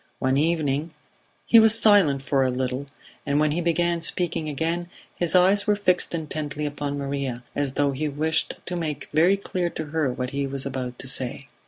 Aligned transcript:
One 0.17 0.35
evening 0.37 0.95
He 1.45 1.59
was 1.59 1.79
silent 1.79 2.23
for 2.23 2.43
a 2.43 2.49
little, 2.49 2.87
and 3.23 3.39
when 3.39 3.51
he 3.51 3.61
began 3.61 4.01
speaking 4.01 4.49
again 4.49 4.89
his 5.13 5.35
eyes 5.35 5.67
were 5.67 5.75
fixed 5.75 6.15
intently 6.15 6.65
upon 6.65 6.97
Maria, 6.97 7.43
as 7.55 7.73
though 7.73 7.91
he 7.91 8.09
wished 8.09 8.55
to 8.65 8.75
make 8.75 9.09
very 9.13 9.37
clear 9.37 9.69
to 9.69 9.85
her 9.93 10.11
what 10.11 10.31
he 10.31 10.47
was 10.47 10.65
about 10.65 10.97
to 10.97 11.07
say. 11.07 11.49